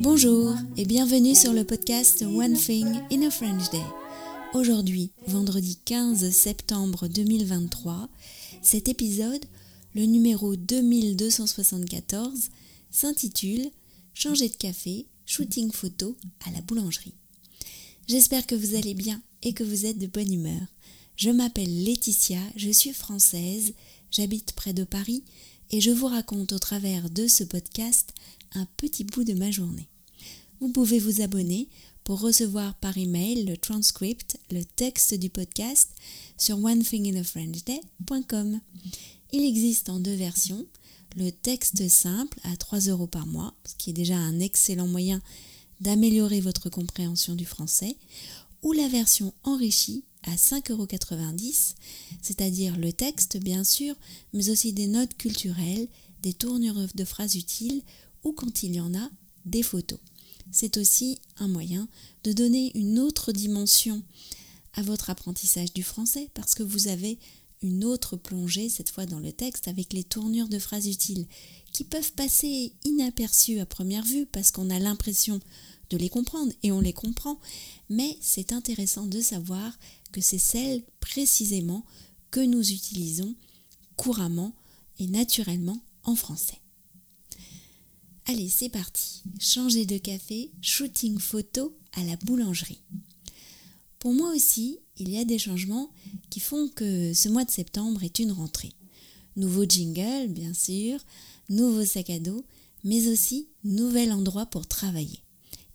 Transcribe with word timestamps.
Bonjour 0.00 0.54
et 0.76 0.84
bienvenue 0.84 1.34
sur 1.34 1.52
le 1.52 1.64
podcast 1.64 2.22
One 2.22 2.54
Thing 2.54 2.86
in 3.10 3.22
a 3.22 3.30
French 3.30 3.68
Day. 3.70 3.82
Aujourd'hui, 4.54 5.10
vendredi 5.26 5.78
15 5.84 6.30
septembre 6.30 7.08
2023, 7.08 8.08
cet 8.62 8.88
épisode, 8.88 9.44
le 9.94 10.04
numéro 10.04 10.54
2274, 10.54 12.48
s'intitule 12.90 13.70
Changer 14.14 14.48
de 14.48 14.56
café, 14.56 15.08
shooting 15.26 15.72
photo 15.72 16.16
à 16.46 16.52
la 16.52 16.60
boulangerie. 16.60 17.14
J'espère 18.06 18.46
que 18.46 18.54
vous 18.54 18.76
allez 18.76 18.94
bien 18.94 19.20
et 19.42 19.52
que 19.52 19.64
vous 19.64 19.86
êtes 19.86 19.98
de 19.98 20.06
bonne 20.06 20.32
humeur. 20.32 20.60
Je 21.16 21.30
m'appelle 21.30 21.84
Laetitia, 21.84 22.40
je 22.56 22.70
suis 22.70 22.92
française, 22.92 23.74
j'habite 24.10 24.52
près 24.52 24.72
de 24.72 24.84
Paris 24.84 25.24
et 25.70 25.80
je 25.80 25.90
vous 25.90 26.06
raconte 26.06 26.52
au 26.52 26.58
travers 26.58 27.10
de 27.10 27.26
ce 27.28 27.44
podcast 27.44 28.14
un 28.54 28.66
petit 28.76 29.04
bout 29.04 29.24
de 29.24 29.34
ma 29.34 29.50
journée. 29.50 29.88
Vous 30.60 30.70
pouvez 30.70 30.98
vous 30.98 31.20
abonner 31.22 31.68
pour 32.04 32.20
recevoir 32.20 32.74
par 32.74 32.98
email 32.98 33.44
le 33.44 33.56
transcript, 33.56 34.38
le 34.50 34.62
texte 34.64 35.14
du 35.14 35.30
podcast 35.30 35.90
sur 36.36 36.58
onethinginafrenchday.com. 36.58 38.60
Il 39.32 39.44
existe 39.44 39.88
en 39.88 40.00
deux 40.00 40.16
versions, 40.16 40.66
le 41.16 41.30
texte 41.30 41.88
simple 41.88 42.38
à 42.42 42.56
3 42.56 42.80
euros 42.88 43.06
par 43.06 43.26
mois, 43.26 43.54
ce 43.64 43.76
qui 43.76 43.90
est 43.90 43.94
déjà 43.94 44.16
un 44.16 44.40
excellent 44.40 44.88
moyen 44.88 45.22
d'améliorer 45.80 46.40
votre 46.40 46.68
compréhension 46.68 47.34
du 47.34 47.46
français, 47.46 47.96
ou 48.62 48.72
la 48.72 48.88
version 48.88 49.32
enrichie 49.42 50.04
à 50.24 50.34
5,90 50.34 50.72
euros, 50.72 50.86
c'est-à-dire 52.20 52.76
le 52.76 52.92
texte 52.92 53.38
bien 53.38 53.64
sûr, 53.64 53.94
mais 54.32 54.50
aussi 54.50 54.72
des 54.72 54.86
notes 54.86 55.16
culturelles, 55.16 55.88
des 56.22 56.34
tournures 56.34 56.86
de 56.94 57.04
phrases 57.04 57.36
utiles 57.36 57.82
ou 58.22 58.32
quand 58.32 58.62
il 58.62 58.74
y 58.74 58.80
en 58.80 58.94
a, 58.94 59.10
des 59.46 59.62
photos. 59.62 59.98
C'est 60.52 60.76
aussi 60.76 61.18
un 61.38 61.48
moyen 61.48 61.88
de 62.24 62.32
donner 62.32 62.72
une 62.74 62.98
autre 62.98 63.32
dimension 63.32 64.02
à 64.74 64.82
votre 64.82 65.10
apprentissage 65.10 65.72
du 65.72 65.82
français 65.82 66.28
parce 66.34 66.54
que 66.54 66.62
vous 66.62 66.88
avez 66.88 67.18
une 67.62 67.84
autre 67.84 68.16
plongée, 68.16 68.68
cette 68.68 68.90
fois 68.90 69.06
dans 69.06 69.18
le 69.20 69.32
texte, 69.32 69.68
avec 69.68 69.92
les 69.92 70.04
tournures 70.04 70.48
de 70.48 70.58
phrases 70.58 70.86
utiles 70.86 71.26
qui 71.72 71.84
peuvent 71.84 72.12
passer 72.12 72.72
inaperçues 72.84 73.60
à 73.60 73.66
première 73.66 74.04
vue 74.04 74.26
parce 74.26 74.50
qu'on 74.50 74.70
a 74.70 74.78
l'impression 74.78 75.40
de 75.90 75.96
les 75.96 76.08
comprendre 76.08 76.52
et 76.62 76.72
on 76.72 76.80
les 76.80 76.92
comprend, 76.92 77.38
mais 77.88 78.16
c'est 78.20 78.52
intéressant 78.52 79.06
de 79.06 79.20
savoir 79.20 79.78
que 80.12 80.20
c'est 80.20 80.38
celles 80.38 80.82
précisément 81.00 81.84
que 82.30 82.40
nous 82.40 82.70
utilisons 82.70 83.34
couramment 83.96 84.54
et 84.98 85.06
naturellement 85.06 85.80
en 86.04 86.14
français. 86.14 86.60
Allez, 88.26 88.48
c'est 88.48 88.68
parti. 88.68 89.22
Changer 89.40 89.86
de 89.86 89.98
café, 89.98 90.52
shooting 90.60 91.18
photo 91.18 91.76
à 91.92 92.04
la 92.04 92.16
boulangerie. 92.16 92.82
Pour 94.00 94.14
moi 94.14 94.34
aussi, 94.34 94.78
il 94.96 95.10
y 95.10 95.18
a 95.18 95.26
des 95.26 95.38
changements 95.38 95.90
qui 96.30 96.40
font 96.40 96.68
que 96.68 97.12
ce 97.12 97.28
mois 97.28 97.44
de 97.44 97.50
septembre 97.50 98.02
est 98.02 98.18
une 98.18 98.32
rentrée. 98.32 98.72
Nouveau 99.36 99.64
jingle, 99.64 100.28
bien 100.28 100.54
sûr, 100.54 100.98
nouveau 101.50 101.84
sac 101.84 102.08
à 102.08 102.18
dos, 102.18 102.44
mais 102.82 103.08
aussi 103.08 103.48
nouvel 103.62 104.10
endroit 104.10 104.46
pour 104.46 104.66
travailler. 104.66 105.20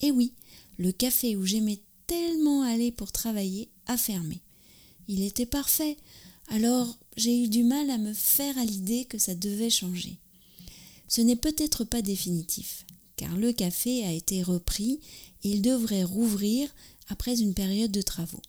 Et 0.00 0.10
oui, 0.10 0.32
le 0.78 0.90
café 0.90 1.36
où 1.36 1.44
j'aimais 1.44 1.80
tellement 2.06 2.62
aller 2.62 2.90
pour 2.90 3.12
travailler 3.12 3.68
a 3.86 3.98
fermé. 3.98 4.40
Il 5.06 5.22
était 5.22 5.44
parfait, 5.44 5.98
alors 6.48 6.96
j'ai 7.18 7.44
eu 7.44 7.48
du 7.48 7.62
mal 7.62 7.90
à 7.90 7.98
me 7.98 8.14
faire 8.14 8.56
à 8.56 8.64
l'idée 8.64 9.04
que 9.04 9.18
ça 9.18 9.34
devait 9.34 9.68
changer. 9.68 10.16
Ce 11.08 11.20
n'est 11.20 11.36
peut-être 11.36 11.84
pas 11.84 12.00
définitif, 12.00 12.86
car 13.16 13.36
le 13.36 13.52
café 13.52 14.04
a 14.04 14.12
été 14.12 14.42
repris 14.42 15.00
et 15.42 15.50
il 15.50 15.62
devrait 15.62 16.04
rouvrir 16.04 16.68
après 17.08 17.40
une 17.40 17.54
période 17.54 17.92
de 17.92 18.02
travaux. 18.02 18.42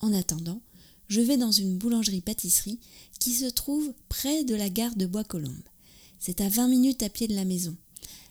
En 0.00 0.12
attendant, 0.12 0.60
je 1.08 1.20
vais 1.20 1.36
dans 1.36 1.52
une 1.52 1.76
boulangerie-pâtisserie 1.78 2.78
qui 3.18 3.32
se 3.32 3.46
trouve 3.46 3.92
près 4.08 4.44
de 4.44 4.54
la 4.54 4.68
gare 4.68 4.94
de 4.94 5.06
Bois-Colombes. 5.06 5.68
C'est 6.18 6.40
à 6.40 6.48
20 6.48 6.68
minutes 6.68 7.02
à 7.02 7.08
pied 7.08 7.28
de 7.28 7.34
la 7.34 7.44
maison. 7.44 7.76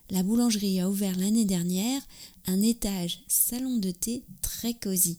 La 0.09 0.23
boulangerie 0.23 0.79
a 0.79 0.89
ouvert 0.89 1.17
l'année 1.17 1.45
dernière 1.45 2.01
un 2.45 2.61
étage 2.61 3.23
salon 3.27 3.77
de 3.77 3.91
thé 3.91 4.23
très 4.41 4.73
cosy. 4.73 5.17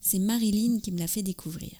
C'est 0.00 0.18
Marilyn 0.18 0.80
qui 0.80 0.92
me 0.92 0.98
l'a 0.98 1.06
fait 1.06 1.22
découvrir. 1.22 1.70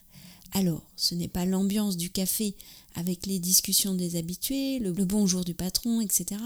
Alors, 0.52 0.86
ce 0.96 1.14
n'est 1.14 1.28
pas 1.28 1.44
l'ambiance 1.44 1.96
du 1.96 2.10
café 2.10 2.54
avec 2.96 3.26
les 3.26 3.38
discussions 3.38 3.94
des 3.94 4.16
habitués, 4.16 4.78
le, 4.78 4.92
bonjour 4.92 5.44
du 5.44 5.54
patron, 5.54 6.00
etc. 6.00 6.40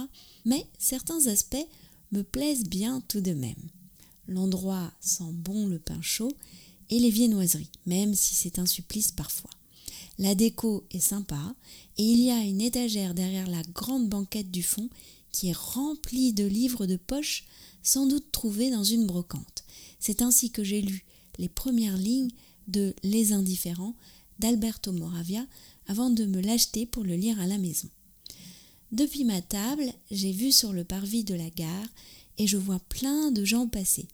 Mais 0.45 0.67
certains 0.79 1.27
aspects 1.27 1.67
me 2.13 2.23
plaisent 2.23 2.65
bien 2.65 3.03
tout 3.09 3.21
de 3.21 3.33
même. 3.33 3.71
L'endroit 4.27 4.93
sent 5.01 5.33
bon 5.33 5.67
le 5.67 5.79
pain 5.79 6.03
chaud 6.03 6.33
et 6.91 6.99
les 6.99 7.11
viennoiseries, 7.11 7.71
même 7.87 8.15
si 8.15 8.35
c'est 8.35 8.59
un 8.59 8.67
supplice 8.67 9.13
parfois. 9.13 9.51
La 10.19 10.35
déco 10.35 10.85
est 10.91 11.01
sympa 11.01 11.55
et 11.97 12.03
il 12.03 12.21
y 12.21 12.31
a 12.31 12.43
une 12.43 12.61
étagère 12.61 13.15
derrière 13.15 13.49
la 13.49 13.63
grande 13.63 14.09
banquette 14.09 14.51
du 14.51 14.63
fond 14.63 14.91
qui 15.33 15.49
est 15.49 15.57
remplie 15.57 16.33
de 16.33 16.45
livres 16.45 16.87
de 16.87 16.97
poche 16.97 17.45
sans 17.83 18.07
doute 18.07 18.33
trouvés 18.33 18.71
dans 18.71 18.85
une 18.85 19.07
brocante. 19.07 19.65
C'est 20.01 20.21
ainsi 20.21 20.51
que 20.51 20.65
j'ai 20.65 20.83
lu 20.83 21.05
les 21.39 21.49
premières 21.49 21.97
lignes 21.97 22.31
de 22.67 22.95
Les 23.05 23.33
Indifférents 23.33 23.95
d'Alberto 24.41 24.93
Moravia 24.93 25.47
avant 25.91 26.09
de 26.09 26.25
me 26.25 26.41
l'acheter 26.41 26.87
pour 26.87 27.03
le 27.03 27.17
lire 27.17 27.41
à 27.41 27.49
la 27.49 27.59
maison. 27.59 27.89
Depuis 28.93 29.25
ma 29.25 29.43
table, 29.43 29.93
j'ai 30.13 30.31
vu 30.31 30.53
sur 30.53 30.73
le 30.73 30.85
parvis 30.85 31.25
de 31.25 31.35
la 31.35 31.51
gare 31.51 31.89
et 32.39 32.47
je 32.47 32.57
vois 32.57 32.79
plein 32.89 33.33
de 33.33 33.45
gens 33.45 33.67
passer. 33.67 34.07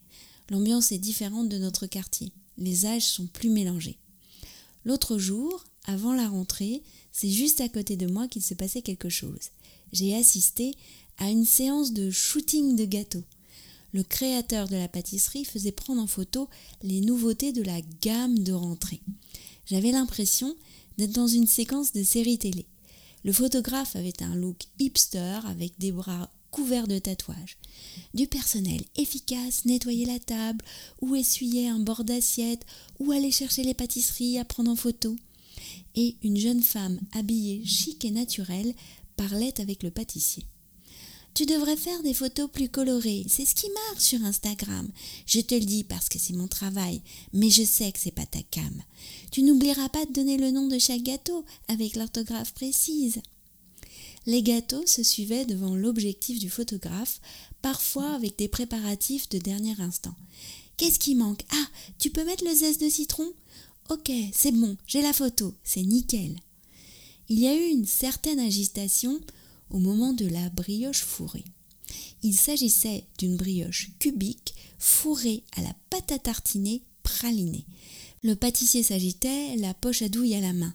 L'ambiance 0.48 0.91
est 0.92 0.98
différente 0.98 1.50
de 1.50 1.59
notre 1.59 1.87
quartier. 1.87 2.32
Les 2.56 2.87
âges 2.87 3.06
sont 3.06 3.26
plus 3.26 3.50
mélangés. 3.50 3.98
L'autre 4.87 5.19
jour, 5.19 5.66
avant 5.84 6.14
la 6.14 6.28
rentrée, 6.28 6.82
c'est 7.12 7.31
juste 7.31 7.60
à 7.60 7.69
côté 7.69 7.97
de 7.97 8.06
moi 8.10 8.26
qu'il 8.26 8.43
se 8.43 8.54
passait 8.54 8.81
quelque 8.81 9.10
chose. 9.10 9.50
J'ai 9.93 10.16
assisté 10.16 10.72
à 11.19 11.28
une 11.28 11.44
séance 11.44 11.93
de 11.93 12.10
shooting 12.10 12.76
de 12.76 12.87
gâteaux 12.87 13.25
le 13.97 14.03
créateur 14.03 14.69
de 14.69 14.76
la 14.76 14.88
pâtisserie 14.88 15.47
faisait 15.47 15.72
prendre 15.72 16.03
en 16.03 16.06
photo 16.06 16.50
les 16.82 17.00
nouveautés 17.00 17.53
de 17.53 17.62
la 17.62 17.81
gamme 18.03 18.38
de 18.41 18.53
rentrée. 18.53 19.00
J'avais 19.64 19.91
l'impression 19.91 20.54
d'être 20.98 21.12
dans 21.12 21.26
une 21.26 21.46
séquence 21.46 21.92
de 21.92 22.02
série 22.02 22.38
télé. 22.38 22.66
Le 23.24 23.32
photographe 23.32 23.96
avait 23.96 24.22
un 24.22 24.34
look 24.34 24.56
hipster 24.78 25.40
avec 25.46 25.72
des 25.78 25.92
bras 25.92 26.30
couverts 26.50 26.86
de 26.86 26.98
tatouages. 26.98 27.58
Du 28.14 28.26
personnel 28.26 28.80
efficace 28.96 29.64
nettoyait 29.64 30.06
la 30.06 30.18
table, 30.18 30.64
ou 31.02 31.14
essuyait 31.14 31.68
un 31.68 31.80
bord 31.80 32.04
d'assiette, 32.04 32.64
ou 32.98 33.12
allait 33.12 33.30
chercher 33.30 33.62
les 33.62 33.74
pâtisseries 33.74 34.38
à 34.38 34.44
prendre 34.44 34.70
en 34.70 34.76
photo. 34.76 35.16
Et 35.94 36.16
une 36.22 36.38
jeune 36.38 36.62
femme 36.62 36.98
habillée 37.12 37.64
chic 37.64 38.04
et 38.04 38.10
naturelle 38.10 38.74
parlait 39.16 39.60
avec 39.60 39.82
le 39.82 39.90
pâtissier. 39.90 40.44
Tu 41.36 41.44
devrais 41.44 41.76
faire 41.76 42.02
des 42.02 42.14
photos 42.14 42.48
plus 42.50 42.70
colorées. 42.70 43.26
C'est 43.28 43.44
ce 43.44 43.54
qui 43.54 43.66
marche 43.91 44.02
sur 44.02 44.24
Instagram. 44.24 44.88
Je 45.26 45.41
te 45.41 45.54
le 45.54 45.66
dis 45.66 45.84
parce 45.84 46.08
que 46.08 46.19
c'est 46.19 46.32
mon 46.32 46.48
travail, 46.48 47.02
mais 47.34 47.50
je 47.50 47.62
sais 47.62 47.92
que 47.92 47.98
c'est 47.98 48.10
pas 48.10 48.24
ta 48.24 48.42
cam. 48.50 48.82
Tu 49.30 49.42
n'oublieras 49.42 49.91
pas 49.91 50.06
de 50.06 50.14
donner 50.14 50.38
le 50.38 50.50
nom 50.50 50.66
de 50.66 50.78
chaque 50.78 51.02
gâteau 51.02 51.44
avec 51.69 51.94
l'orthographe 51.94 52.54
précise. 52.54 53.20
Les 54.25 54.42
gâteaux 54.42 54.86
se 54.86 55.02
suivaient 55.02 55.44
devant 55.44 55.76
l'objectif 55.76 56.38
du 56.38 56.48
photographe, 56.48 57.20
parfois 57.60 58.14
avec 58.14 58.38
des 58.38 58.48
préparatifs 58.48 59.28
de 59.28 59.36
dernier 59.36 59.78
instant. 59.78 60.14
Qu'est-ce 60.78 60.98
qui 60.98 61.14
manque? 61.14 61.42
Ah, 61.50 61.66
tu 61.98 62.08
peux 62.08 62.25
mettre 62.25 62.44
le 62.44 62.54
zeste 62.54 62.80
de 62.80 62.88
citron? 62.88 63.30
Ok, 63.91 64.10
c'est 64.32 64.52
bon, 64.52 64.75
j'ai 64.86 65.02
la 65.02 65.12
photo, 65.12 65.52
c'est 65.64 65.82
nickel. 65.82 66.41
Il 67.28 67.38
y 67.38 67.46
a 67.46 67.54
eu 67.54 67.69
une 67.69 67.86
certaine 67.86 68.41
agitation 68.41 69.20
au 69.71 69.79
moment 69.79 70.12
de 70.12 70.26
la 70.26 70.49
brioche 70.50 71.02
fourrée. 71.02 71.44
Il 72.23 72.35
s'agissait 72.35 73.05
d'une 73.19 73.37
brioche 73.37 73.90
cubique 73.99 74.55
fourrée 74.79 75.44
à 75.56 75.62
la 75.62 75.75
pâte 75.90 76.12
à 76.12 76.19
tartiner 76.19 76.82
pralinée. 77.02 77.67
Le 78.23 78.35
pâtissier 78.35 78.82
s'agitait, 78.82 79.56
la 79.56 79.75
poche 79.75 80.02
à 80.02 80.08
douille 80.08 80.35
à 80.35 80.40
la 80.40 80.52
main. 80.52 80.75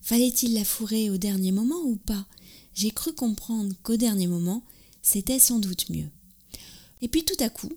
Fallait-il 0.00 0.54
la 0.54 0.64
fourrer 0.64 1.10
au 1.10 1.18
dernier 1.18 1.52
moment 1.52 1.80
ou 1.84 1.96
pas? 1.96 2.26
J'ai 2.74 2.90
cru 2.90 3.12
comprendre 3.12 3.74
qu'au 3.82 3.96
dernier 3.96 4.26
moment, 4.26 4.62
c'était 5.02 5.38
sans 5.38 5.58
doute 5.58 5.90
mieux. 5.90 6.08
Et 7.02 7.08
puis 7.08 7.24
tout 7.24 7.36
à 7.40 7.50
coup, 7.50 7.72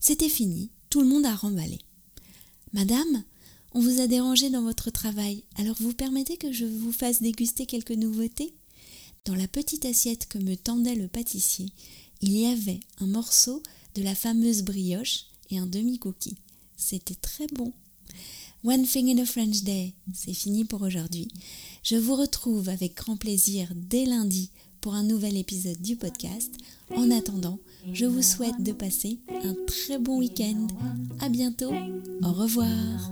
c'était 0.00 0.28
fini, 0.28 0.70
tout 0.90 1.00
le 1.00 1.08
monde 1.08 1.24
a 1.24 1.34
remballé. 1.34 1.78
Madame, 2.72 3.24
on 3.72 3.80
vous 3.80 4.00
a 4.00 4.06
dérangé 4.06 4.50
dans 4.50 4.62
votre 4.62 4.90
travail, 4.90 5.44
alors 5.56 5.76
vous 5.80 5.94
permettez 5.94 6.36
que 6.36 6.52
je 6.52 6.64
vous 6.64 6.92
fasse 6.92 7.22
déguster 7.22 7.66
quelques 7.66 7.92
nouveautés? 7.92 8.54
Dans 9.24 9.34
la 9.34 9.48
petite 9.48 9.84
assiette 9.84 10.26
que 10.28 10.38
me 10.38 10.56
tendait 10.56 10.94
le 10.94 11.08
pâtissier, 11.08 11.66
il 12.20 12.36
y 12.36 12.46
avait 12.46 12.80
un 13.00 13.06
morceau 13.06 13.62
de 13.94 14.02
la 14.02 14.14
fameuse 14.14 14.62
brioche 14.62 15.26
et 15.50 15.58
un 15.58 15.66
demi-cookie. 15.66 16.36
C'était 16.76 17.14
très 17.14 17.46
bon. 17.48 17.72
One 18.64 18.86
Thing 18.86 19.10
in 19.10 19.22
a 19.22 19.26
French 19.26 19.62
Day, 19.62 19.92
c'est 20.14 20.32
fini 20.32 20.64
pour 20.64 20.82
aujourd'hui. 20.82 21.28
Je 21.82 21.96
vous 21.96 22.14
retrouve 22.16 22.68
avec 22.68 22.96
grand 22.96 23.16
plaisir 23.16 23.68
dès 23.74 24.06
lundi 24.06 24.50
pour 24.80 24.94
un 24.94 25.02
nouvel 25.02 25.36
épisode 25.36 25.80
du 25.80 25.96
podcast. 25.96 26.52
En 26.94 27.10
attendant, 27.10 27.58
je 27.92 28.06
vous 28.06 28.22
souhaite 28.22 28.62
de 28.62 28.72
passer 28.72 29.18
un 29.42 29.54
très 29.66 29.98
bon 29.98 30.18
week-end. 30.18 30.66
À 31.20 31.28
bientôt. 31.28 31.72
Au 32.22 32.32
revoir. 32.32 33.10